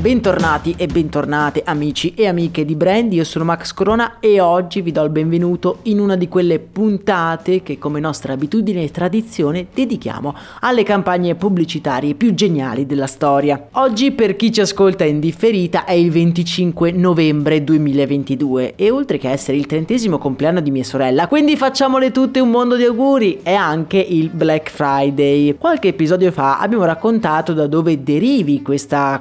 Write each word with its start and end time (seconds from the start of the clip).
Bentornati 0.00 0.76
e 0.78 0.86
bentornate 0.86 1.62
amici 1.64 2.14
e 2.14 2.28
amiche 2.28 2.64
di 2.64 2.76
Brand, 2.76 3.12
io 3.12 3.24
sono 3.24 3.44
Max 3.44 3.72
Corona 3.72 4.20
e 4.20 4.38
oggi 4.38 4.80
vi 4.80 4.92
do 4.92 5.02
il 5.02 5.10
benvenuto 5.10 5.78
in 5.82 5.98
una 5.98 6.14
di 6.14 6.28
quelle 6.28 6.60
puntate 6.60 7.64
che 7.64 7.78
come 7.78 7.98
nostra 7.98 8.32
abitudine 8.32 8.84
e 8.84 8.92
tradizione 8.92 9.66
dedichiamo 9.74 10.36
alle 10.60 10.84
campagne 10.84 11.34
pubblicitarie 11.34 12.14
più 12.14 12.32
geniali 12.32 12.86
della 12.86 13.08
storia. 13.08 13.70
Oggi 13.72 14.12
per 14.12 14.36
chi 14.36 14.52
ci 14.52 14.60
ascolta 14.60 15.02
in 15.02 15.18
differita 15.18 15.84
è 15.84 15.94
il 15.94 16.12
25 16.12 16.92
novembre 16.92 17.64
2022 17.64 18.76
e 18.76 18.92
oltre 18.92 19.18
che 19.18 19.30
essere 19.30 19.56
il 19.56 19.66
trentesimo 19.66 20.18
compleanno 20.18 20.60
di 20.60 20.70
mia 20.70 20.84
sorella, 20.84 21.26
quindi 21.26 21.56
facciamole 21.56 22.12
tutte 22.12 22.38
un 22.38 22.50
mondo 22.50 22.76
di 22.76 22.84
auguri, 22.84 23.40
è 23.42 23.54
anche 23.54 23.98
il 23.98 24.28
Black 24.28 24.70
Friday. 24.70 25.56
Qualche 25.58 25.88
episodio 25.88 26.30
fa 26.30 26.60
abbiamo 26.60 26.84
raccontato 26.84 27.52
da 27.52 27.66
dove 27.66 28.00
derivi 28.04 28.62
questa 28.62 29.20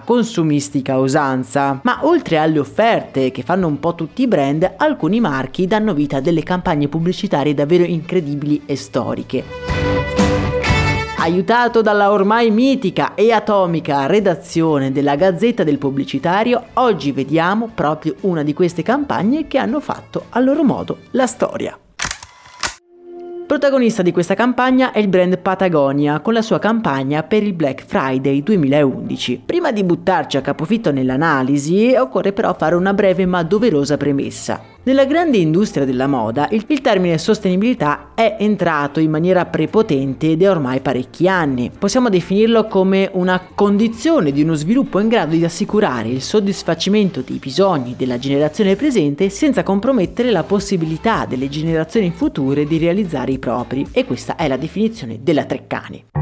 turistica 0.67 0.97
usanza. 0.97 1.79
Ma 1.83 1.99
oltre 2.01 2.37
alle 2.37 2.59
offerte 2.59 3.31
che 3.31 3.41
fanno 3.41 3.67
un 3.67 3.79
po' 3.79 3.95
tutti 3.95 4.23
i 4.23 4.27
brand, 4.27 4.73
alcuni 4.77 5.19
marchi 5.19 5.65
danno 5.65 5.93
vita 5.93 6.17
a 6.17 6.21
delle 6.21 6.43
campagne 6.43 6.87
pubblicitarie 6.87 7.53
davvero 7.53 7.83
incredibili 7.83 8.63
e 8.65 8.75
storiche. 8.75 9.43
Aiutato 11.19 11.81
dalla 11.81 12.11
ormai 12.11 12.51
mitica 12.51 13.15
e 13.15 13.31
atomica 13.31 14.05
redazione 14.05 14.91
della 14.91 15.15
Gazzetta 15.15 15.63
del 15.63 15.77
Pubblicitario, 15.77 16.67
oggi 16.73 17.11
vediamo 17.11 17.69
proprio 17.73 18.15
una 18.21 18.43
di 18.43 18.53
queste 18.53 18.83
campagne 18.83 19.47
che 19.47 19.57
hanno 19.57 19.79
fatto 19.79 20.25
a 20.29 20.39
loro 20.39 20.63
modo 20.63 20.99
la 21.11 21.27
storia. 21.27 21.77
Protagonista 23.47 24.01
di 24.01 24.11
questa 24.11 24.33
campagna 24.33 24.91
è 24.91 24.99
il 24.99 25.07
brand 25.07 25.37
Patagonia 25.37 26.19
con 26.19 26.33
la 26.33 26.41
sua 26.41 26.59
campagna 26.59 27.23
per 27.23 27.43
il 27.43 27.53
Black 27.53 27.85
Friday 27.85 28.43
2011. 28.43 29.43
Prima 29.45 29.71
di 29.71 29.85
buttarci 29.85 30.35
a 30.35 30.41
capofitto 30.41 30.91
nell'analisi, 30.91 31.95
occorre 31.97 32.33
però 32.33 32.53
fare 32.53 32.75
una 32.75 32.93
breve 32.93 33.25
ma 33.25 33.43
doverosa 33.43 33.95
premessa. 33.95 34.75
Nella 34.87 35.03
grande 35.03 35.35
industria 35.35 35.83
della 35.83 36.07
moda 36.07 36.47
il, 36.51 36.63
termine 36.79 37.17
sostenibilità 37.17 38.11
è 38.15 38.37
entrato 38.39 39.01
in 39.01 39.11
maniera 39.11 39.45
prepotente 39.45 40.37
da 40.37 40.49
ormai 40.49 40.79
parecchi 40.79 41.27
anni. 41.27 41.69
Possiamo 41.77 42.07
definirlo 42.07 42.67
come 42.67 43.09
una 43.11 43.49
condizione 43.53 44.31
di 44.31 44.41
uno 44.41 44.53
sviluppo 44.53 45.01
in 45.01 45.09
grado 45.09 45.35
di 45.35 45.43
assicurare 45.43 46.07
il 46.07 46.21
soddisfacimento 46.21 47.19
dei 47.19 47.35
bisogni 47.35 47.95
della 47.97 48.17
generazione 48.17 48.77
presente 48.77 49.27
senza 49.27 49.61
compromettere 49.61 50.31
la 50.31 50.43
possibilità 50.43 51.25
delle 51.25 51.49
generazioni 51.49 52.09
future 52.11 52.63
di 52.63 52.77
realizzare 52.77 53.33
i 53.33 53.39
propri. 53.39 53.85
E 53.91 54.05
questa 54.05 54.37
è 54.37 54.47
la 54.47 54.55
definizione 54.55 55.19
della 55.21 55.43
Treccani. 55.43 56.16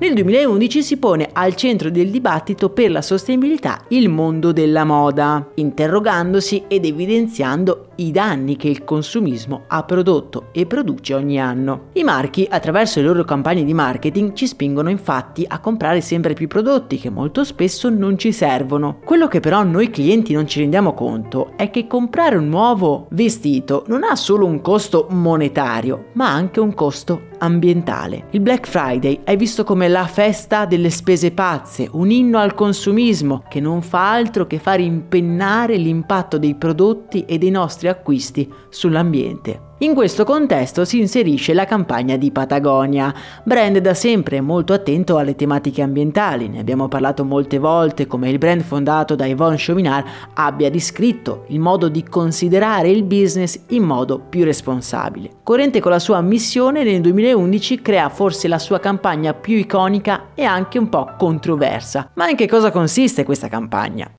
Nel 0.00 0.14
2011 0.14 0.82
si 0.82 0.96
pone 0.96 1.28
al 1.30 1.54
centro 1.56 1.90
del 1.90 2.08
dibattito 2.08 2.70
per 2.70 2.90
la 2.90 3.02
sostenibilità 3.02 3.82
il 3.88 4.08
mondo 4.08 4.50
della 4.50 4.84
moda, 4.84 5.50
interrogandosi 5.56 6.64
ed 6.68 6.86
evidenziando 6.86 7.88
i 7.96 8.10
danni 8.10 8.56
che 8.56 8.68
il 8.68 8.82
consumismo 8.82 9.64
ha 9.66 9.82
prodotto 9.82 10.46
e 10.52 10.64
produce 10.64 11.12
ogni 11.12 11.38
anno. 11.38 11.88
I 11.92 12.02
marchi, 12.02 12.46
attraverso 12.48 12.98
le 12.98 13.08
loro 13.08 13.24
campagne 13.24 13.62
di 13.62 13.74
marketing, 13.74 14.32
ci 14.32 14.46
spingono 14.46 14.88
infatti 14.88 15.44
a 15.46 15.58
comprare 15.58 16.00
sempre 16.00 16.32
più 16.32 16.48
prodotti 16.48 16.96
che 16.96 17.10
molto 17.10 17.44
spesso 17.44 17.90
non 17.90 18.16
ci 18.16 18.32
servono. 18.32 19.00
Quello 19.04 19.28
che 19.28 19.40
però 19.40 19.62
noi 19.64 19.90
clienti 19.90 20.32
non 20.32 20.46
ci 20.46 20.60
rendiamo 20.60 20.94
conto 20.94 21.52
è 21.56 21.68
che 21.68 21.86
comprare 21.86 22.36
un 22.36 22.48
nuovo 22.48 23.06
vestito 23.10 23.84
non 23.88 24.02
ha 24.04 24.16
solo 24.16 24.46
un 24.46 24.62
costo 24.62 25.08
monetario, 25.10 26.06
ma 26.14 26.32
anche 26.32 26.58
un 26.58 26.72
costo 26.72 27.28
ambientale. 27.40 28.26
Il 28.30 28.40
Black 28.40 28.66
Friday 28.66 29.20
è 29.24 29.36
visto 29.36 29.64
come 29.64 29.88
la 29.88 30.06
festa 30.06 30.64
delle 30.64 30.90
spese 30.90 31.32
pazze, 31.32 31.88
un 31.92 32.10
inno 32.10 32.38
al 32.38 32.54
consumismo 32.54 33.42
che 33.48 33.60
non 33.60 33.82
fa 33.82 34.12
altro 34.12 34.46
che 34.46 34.58
far 34.58 34.80
impennare 34.80 35.76
l'impatto 35.76 36.38
dei 36.38 36.54
prodotti 36.54 37.24
e 37.26 37.38
dei 37.38 37.50
nostri 37.50 37.88
acquisti 37.88 38.50
sull'ambiente. 38.68 39.69
In 39.82 39.94
questo 39.94 40.24
contesto 40.24 40.84
si 40.84 40.98
inserisce 40.98 41.54
la 41.54 41.64
campagna 41.64 42.16
di 42.16 42.30
Patagonia, 42.30 43.14
brand 43.42 43.78
da 43.78 43.94
sempre 43.94 44.42
molto 44.42 44.74
attento 44.74 45.16
alle 45.16 45.34
tematiche 45.34 45.80
ambientali. 45.80 46.48
Ne 46.48 46.58
abbiamo 46.58 46.86
parlato 46.86 47.24
molte 47.24 47.56
volte 47.56 48.06
come 48.06 48.28
il 48.28 48.36
brand 48.36 48.60
fondato 48.60 49.14
da 49.14 49.24
Yvonne 49.24 49.56
Chauvinard 49.56 50.06
abbia 50.34 50.68
descritto 50.68 51.44
il 51.46 51.60
modo 51.60 51.88
di 51.88 52.04
considerare 52.04 52.90
il 52.90 53.04
business 53.04 53.58
in 53.68 53.84
modo 53.84 54.18
più 54.18 54.44
responsabile. 54.44 55.30
Corrente 55.42 55.80
con 55.80 55.92
la 55.92 55.98
sua 55.98 56.20
missione, 56.20 56.84
nel 56.84 57.00
2011 57.00 57.80
crea 57.80 58.10
forse 58.10 58.48
la 58.48 58.58
sua 58.58 58.80
campagna 58.80 59.32
più 59.32 59.56
iconica 59.56 60.26
e 60.34 60.44
anche 60.44 60.78
un 60.78 60.90
po' 60.90 61.14
controversa. 61.16 62.10
Ma 62.16 62.28
in 62.28 62.36
che 62.36 62.46
cosa 62.46 62.70
consiste 62.70 63.24
questa 63.24 63.48
campagna? 63.48 64.12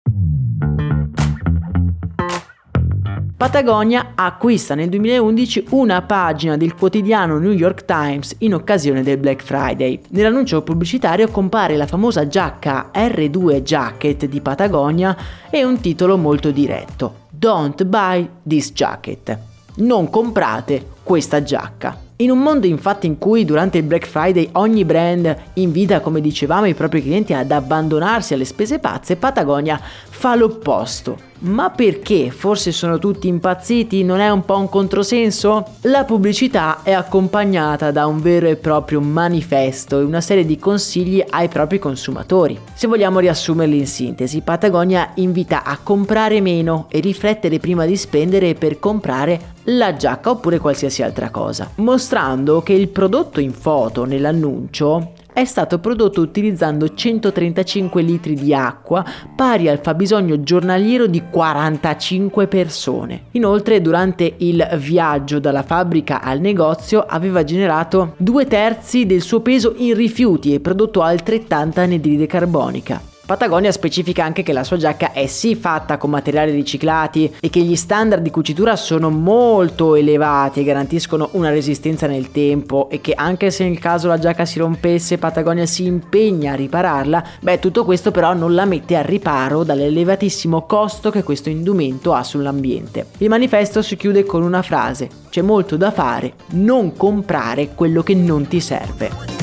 Patagonia 3.41 4.11
acquista 4.13 4.75
nel 4.75 4.87
2011 4.89 5.65
una 5.71 6.03
pagina 6.03 6.57
del 6.57 6.75
quotidiano 6.75 7.39
New 7.39 7.51
York 7.51 7.85
Times 7.85 8.35
in 8.41 8.53
occasione 8.53 9.01
del 9.01 9.17
Black 9.17 9.41
Friday. 9.41 9.99
Nell'annuncio 10.09 10.61
pubblicitario 10.61 11.27
compare 11.27 11.75
la 11.75 11.87
famosa 11.87 12.27
giacca 12.27 12.91
R2 12.93 13.63
Jacket 13.63 14.25
di 14.25 14.41
Patagonia 14.41 15.17
e 15.49 15.63
un 15.63 15.79
titolo 15.81 16.17
molto 16.17 16.51
diretto: 16.51 17.21
Don't 17.31 17.83
buy 17.83 18.29
this 18.47 18.73
jacket. 18.73 19.35
Non 19.77 20.11
comprate 20.11 20.85
questa 21.01 21.41
giacca. 21.41 21.97
In 22.17 22.29
un 22.29 22.37
mondo 22.37 22.67
infatti 22.67 23.07
in 23.07 23.17
cui 23.17 23.43
durante 23.43 23.79
il 23.79 23.85
Black 23.85 24.05
Friday 24.05 24.49
ogni 24.51 24.85
brand 24.85 25.35
invita, 25.55 25.99
come 25.99 26.21
dicevamo, 26.21 26.67
i 26.67 26.75
propri 26.75 27.01
clienti 27.01 27.33
ad 27.33 27.49
abbandonarsi 27.49 28.35
alle 28.35 28.45
spese 28.45 28.77
pazze, 28.77 29.15
Patagonia 29.15 29.81
fa 29.81 30.35
l'opposto. 30.35 31.29
Ma 31.41 31.71
perché? 31.71 32.29
Forse 32.29 32.71
sono 32.71 32.99
tutti 32.99 33.27
impazziti? 33.27 34.03
Non 34.03 34.19
è 34.19 34.29
un 34.29 34.45
po' 34.45 34.57
un 34.57 34.69
controsenso? 34.69 35.65
La 35.81 36.03
pubblicità 36.03 36.83
è 36.83 36.91
accompagnata 36.91 37.89
da 37.89 38.05
un 38.05 38.21
vero 38.21 38.47
e 38.47 38.57
proprio 38.57 39.01
manifesto 39.01 39.99
e 39.99 40.03
una 40.03 40.21
serie 40.21 40.45
di 40.45 40.59
consigli 40.59 41.23
ai 41.27 41.47
propri 41.47 41.79
consumatori. 41.79 42.59
Se 42.75 42.85
vogliamo 42.85 43.17
riassumerli 43.17 43.79
in 43.79 43.87
sintesi, 43.87 44.41
Patagonia 44.41 45.13
invita 45.15 45.63
a 45.63 45.79
comprare 45.81 46.41
meno 46.41 46.85
e 46.89 46.99
riflettere 46.99 47.57
prima 47.57 47.85
di 47.85 47.97
spendere 47.97 48.53
per 48.53 48.77
comprare 48.77 49.53
la 49.65 49.95
giacca 49.95 50.29
oppure 50.29 50.59
qualsiasi 50.59 51.01
altra 51.01 51.31
cosa, 51.31 51.71
mostrando 51.75 52.61
che 52.61 52.73
il 52.73 52.89
prodotto 52.89 53.39
in 53.39 53.53
foto 53.53 54.05
nell'annuncio 54.05 55.13
è 55.41 55.45
stato 55.45 55.79
prodotto 55.79 56.21
utilizzando 56.21 56.93
135 56.93 58.01
litri 58.01 58.35
di 58.35 58.53
acqua, 58.53 59.03
pari 59.35 59.67
al 59.67 59.79
fabbisogno 59.81 60.41
giornaliero 60.41 61.07
di 61.07 61.23
45 61.29 62.47
persone. 62.47 63.23
Inoltre, 63.31 63.81
durante 63.81 64.35
il 64.37 64.67
viaggio 64.77 65.39
dalla 65.39 65.63
fabbrica 65.63 66.21
al 66.21 66.39
negozio 66.39 67.03
aveva 67.05 67.43
generato 67.43 68.13
due 68.17 68.45
terzi 68.45 69.05
del 69.05 69.21
suo 69.21 69.41
peso 69.41 69.73
in 69.77 69.95
rifiuti 69.95 70.53
e 70.53 70.59
prodotto 70.59 71.01
altrettanta 71.01 71.81
anidride 71.81 72.27
carbonica. 72.27 73.10
Patagonia 73.31 73.71
specifica 73.71 74.25
anche 74.25 74.43
che 74.43 74.51
la 74.51 74.65
sua 74.65 74.75
giacca 74.75 75.13
è 75.13 75.25
sì 75.25 75.55
fatta 75.55 75.95
con 75.95 76.09
materiali 76.09 76.51
riciclati 76.51 77.33
e 77.39 77.49
che 77.49 77.61
gli 77.61 77.77
standard 77.77 78.21
di 78.21 78.29
cucitura 78.29 78.75
sono 78.75 79.09
molto 79.09 79.95
elevati 79.95 80.59
e 80.59 80.63
garantiscono 80.65 81.29
una 81.31 81.49
resistenza 81.49 82.07
nel 82.07 82.31
tempo 82.31 82.89
e 82.89 82.99
che 82.99 83.13
anche 83.13 83.49
se 83.49 83.63
nel 83.63 83.79
caso 83.79 84.09
la 84.09 84.19
giacca 84.19 84.43
si 84.43 84.59
rompesse 84.59 85.17
Patagonia 85.17 85.65
si 85.65 85.85
impegna 85.85 86.51
a 86.51 86.55
ripararla, 86.57 87.23
beh 87.39 87.59
tutto 87.59 87.85
questo 87.85 88.11
però 88.11 88.33
non 88.33 88.53
la 88.53 88.65
mette 88.65 88.97
al 88.97 89.05
riparo 89.05 89.63
dall'elevatissimo 89.63 90.65
costo 90.65 91.09
che 91.09 91.23
questo 91.23 91.47
indumento 91.47 92.11
ha 92.13 92.23
sull'ambiente. 92.23 93.05
Il 93.19 93.29
manifesto 93.29 93.81
si 93.81 93.95
chiude 93.95 94.25
con 94.25 94.43
una 94.43 94.61
frase, 94.61 95.07
c'è 95.29 95.41
molto 95.41 95.77
da 95.77 95.91
fare, 95.91 96.33
non 96.49 96.97
comprare 96.97 97.69
quello 97.75 98.03
che 98.03 98.13
non 98.13 98.45
ti 98.47 98.59
serve. 98.59 99.40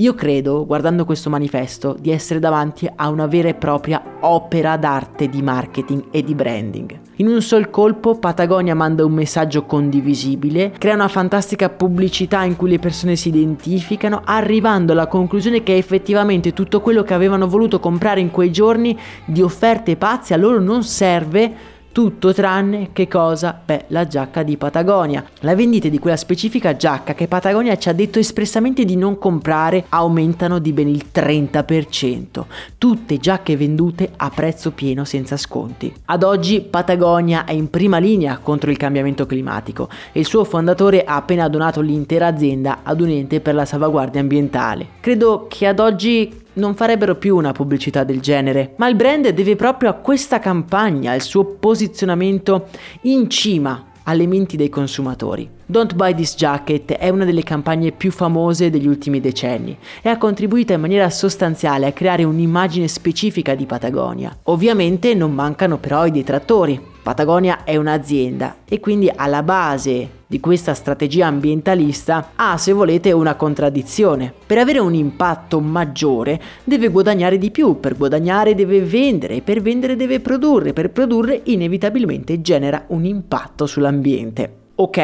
Io 0.00 0.14
credo, 0.14 0.64
guardando 0.64 1.04
questo 1.04 1.28
manifesto, 1.28 1.94
di 2.00 2.10
essere 2.10 2.40
davanti 2.40 2.90
a 2.96 3.10
una 3.10 3.26
vera 3.26 3.48
e 3.48 3.54
propria 3.54 4.02
opera 4.20 4.78
d'arte 4.78 5.28
di 5.28 5.42
marketing 5.42 6.04
e 6.10 6.24
di 6.24 6.34
branding. 6.34 6.98
In 7.16 7.26
un 7.26 7.42
sol 7.42 7.68
colpo 7.68 8.18
Patagonia 8.18 8.74
manda 8.74 9.04
un 9.04 9.12
messaggio 9.12 9.66
condivisibile, 9.66 10.72
crea 10.78 10.94
una 10.94 11.08
fantastica 11.08 11.68
pubblicità 11.68 12.44
in 12.44 12.56
cui 12.56 12.70
le 12.70 12.78
persone 12.78 13.14
si 13.14 13.28
identificano, 13.28 14.22
arrivando 14.24 14.92
alla 14.92 15.06
conclusione 15.06 15.62
che 15.62 15.76
effettivamente 15.76 16.54
tutto 16.54 16.80
quello 16.80 17.02
che 17.02 17.12
avevano 17.12 17.46
voluto 17.46 17.78
comprare 17.78 18.20
in 18.20 18.30
quei 18.30 18.50
giorni 18.50 18.98
di 19.26 19.42
offerte 19.42 19.96
pazze 19.96 20.32
a 20.32 20.38
loro 20.38 20.60
non 20.60 20.82
serve 20.82 21.78
tutto 21.92 22.32
tranne 22.32 22.90
che 22.92 23.08
cosa? 23.08 23.60
Beh, 23.64 23.86
la 23.88 24.06
giacca 24.06 24.44
di 24.44 24.56
Patagonia. 24.56 25.24
La 25.40 25.56
vendita 25.56 25.88
di 25.88 25.98
quella 25.98 26.16
specifica 26.16 26.76
giacca 26.76 27.14
che 27.14 27.26
Patagonia 27.26 27.76
ci 27.76 27.88
ha 27.88 27.92
detto 27.92 28.20
espressamente 28.20 28.84
di 28.84 28.96
non 28.96 29.18
comprare 29.18 29.86
aumentano 29.88 30.60
di 30.60 30.72
ben 30.72 30.88
il 30.88 31.06
30%. 31.12 32.44
Tutte 32.78 33.18
giacche 33.18 33.56
vendute 33.56 34.12
a 34.16 34.30
prezzo 34.30 34.70
pieno 34.70 35.04
senza 35.04 35.36
sconti. 35.36 35.92
Ad 36.06 36.22
oggi 36.22 36.60
Patagonia 36.60 37.44
è 37.44 37.52
in 37.52 37.68
prima 37.70 37.98
linea 37.98 38.38
contro 38.38 38.70
il 38.70 38.76
cambiamento 38.76 39.26
climatico 39.26 39.88
e 40.12 40.20
il 40.20 40.26
suo 40.26 40.44
fondatore 40.44 41.02
ha 41.02 41.16
appena 41.16 41.48
donato 41.48 41.80
l'intera 41.80 42.28
azienda 42.28 42.80
ad 42.84 43.00
un 43.00 43.08
ente 43.08 43.40
per 43.40 43.54
la 43.54 43.64
salvaguardia 43.64 44.20
ambientale. 44.20 44.86
Credo 45.00 45.46
che 45.48 45.66
ad 45.66 45.80
oggi 45.80 46.48
non 46.54 46.74
farebbero 46.74 47.16
più 47.16 47.36
una 47.36 47.52
pubblicità 47.52 48.04
del 48.04 48.20
genere, 48.20 48.74
ma 48.76 48.88
il 48.88 48.96
brand 48.96 49.28
deve 49.28 49.56
proprio 49.56 49.90
a 49.90 49.94
questa 49.94 50.38
campagna, 50.38 51.12
al 51.12 51.20
suo 51.20 51.44
posizionamento 51.44 52.68
in 53.02 53.28
cima 53.30 53.84
alle 54.04 54.26
menti 54.26 54.56
dei 54.56 54.68
consumatori. 54.68 55.48
Don't 55.66 55.94
Buy 55.94 56.14
This 56.14 56.34
Jacket 56.34 56.92
è 56.94 57.08
una 57.10 57.24
delle 57.24 57.44
campagne 57.44 57.92
più 57.92 58.10
famose 58.10 58.70
degli 58.70 58.88
ultimi 58.88 59.20
decenni 59.20 59.76
e 60.02 60.08
ha 60.08 60.18
contribuito 60.18 60.72
in 60.72 60.80
maniera 60.80 61.08
sostanziale 61.10 61.86
a 61.86 61.92
creare 61.92 62.24
un'immagine 62.24 62.88
specifica 62.88 63.54
di 63.54 63.66
Patagonia. 63.66 64.36
Ovviamente 64.44 65.14
non 65.14 65.32
mancano 65.32 65.78
però 65.78 66.06
i 66.06 66.10
detrattori. 66.10 66.80
Patagonia 67.10 67.64
è 67.64 67.74
un'azienda 67.74 68.58
e 68.64 68.78
quindi 68.78 69.10
alla 69.12 69.42
base 69.42 70.18
di 70.28 70.38
questa 70.38 70.74
strategia 70.74 71.26
ambientalista 71.26 72.30
ha, 72.36 72.56
se 72.56 72.70
volete, 72.70 73.10
una 73.10 73.34
contraddizione. 73.34 74.32
Per 74.46 74.58
avere 74.58 74.78
un 74.78 74.94
impatto 74.94 75.58
maggiore 75.58 76.40
deve 76.62 76.86
guadagnare 76.86 77.36
di 77.36 77.50
più, 77.50 77.80
per 77.80 77.96
guadagnare 77.96 78.54
deve 78.54 78.80
vendere, 78.82 79.40
per 79.40 79.60
vendere 79.60 79.96
deve 79.96 80.20
produrre, 80.20 80.72
per 80.72 80.90
produrre 80.90 81.40
inevitabilmente 81.46 82.40
genera 82.40 82.84
un 82.90 83.04
impatto 83.04 83.66
sull'ambiente. 83.66 84.59
Ok, 84.80 84.96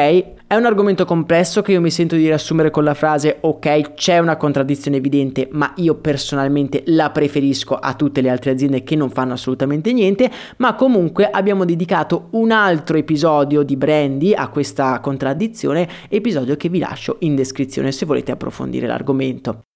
è 0.47 0.55
un 0.55 0.65
argomento 0.65 1.05
complesso 1.05 1.61
che 1.61 1.73
io 1.73 1.81
mi 1.81 1.91
sento 1.91 2.15
di 2.15 2.23
riassumere 2.23 2.71
con 2.71 2.83
la 2.83 2.95
frase 2.95 3.37
ok, 3.41 3.93
c'è 3.93 4.17
una 4.17 4.35
contraddizione 4.35 4.97
evidente, 4.97 5.49
ma 5.51 5.71
io 5.75 5.93
personalmente 5.93 6.81
la 6.87 7.11
preferisco 7.11 7.75
a 7.75 7.93
tutte 7.93 8.21
le 8.21 8.29
altre 8.31 8.49
aziende 8.49 8.81
che 8.81 8.95
non 8.95 9.11
fanno 9.11 9.33
assolutamente 9.33 9.93
niente, 9.93 10.31
ma 10.57 10.73
comunque 10.73 11.29
abbiamo 11.29 11.63
dedicato 11.63 12.29
un 12.31 12.49
altro 12.49 12.97
episodio 12.97 13.61
di 13.61 13.77
Brandy 13.77 14.33
a 14.33 14.47
questa 14.47 14.99
contraddizione, 14.99 15.87
episodio 16.09 16.57
che 16.57 16.69
vi 16.69 16.79
lascio 16.79 17.17
in 17.19 17.35
descrizione 17.35 17.91
se 17.91 18.07
volete 18.07 18.31
approfondire 18.31 18.87
l'argomento. 18.87 19.66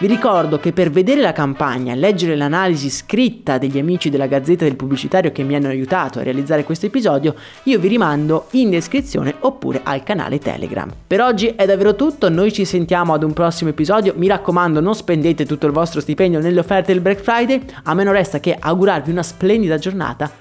Vi 0.00 0.06
ricordo 0.06 0.58
che 0.58 0.72
per 0.72 0.90
vedere 0.90 1.20
la 1.20 1.34
campagna 1.34 1.94
leggere 1.94 2.34
l'analisi 2.34 2.88
scritta 2.88 3.58
degli 3.58 3.78
amici 3.78 4.08
della 4.08 4.26
Gazzetta 4.26 4.64
del 4.64 4.74
Pubblicitario 4.74 5.30
che 5.30 5.42
mi 5.42 5.54
hanno 5.54 5.68
aiutato 5.68 6.18
a 6.18 6.22
realizzare 6.22 6.64
questo 6.64 6.86
episodio, 6.86 7.34
io 7.64 7.78
vi 7.78 7.88
rimando 7.88 8.46
in 8.52 8.70
descrizione 8.70 9.34
oppure 9.40 9.82
al 9.84 10.02
canale 10.02 10.38
Telegram. 10.38 10.90
Per 11.06 11.20
oggi 11.20 11.48
è 11.48 11.66
davvero 11.66 11.96
tutto, 11.96 12.30
noi 12.30 12.50
ci 12.50 12.64
sentiamo 12.64 13.12
ad 13.12 13.24
un 13.24 13.34
prossimo 13.34 13.68
episodio, 13.68 14.14
mi 14.16 14.26
raccomando 14.26 14.80
non 14.80 14.94
spendete 14.94 15.44
tutto 15.44 15.66
il 15.66 15.72
vostro 15.72 16.00
stipendio 16.00 16.40
nelle 16.40 16.60
offerte 16.60 16.94
del 16.94 17.02
Black 17.02 17.20
Friday, 17.20 17.62
a 17.82 17.92
me 17.92 18.02
non 18.02 18.14
resta 18.14 18.40
che 18.40 18.56
augurarvi 18.58 19.10
una 19.10 19.22
splendida 19.22 19.76
giornata, 19.76 20.32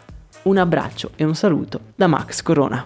un 0.43 0.55
abbraccio 0.55 1.09
e 1.17 1.25
un 1.25 1.35
saluto 1.35 1.81
da 1.97 2.07
Max 2.07 2.41
Corona. 2.41 2.85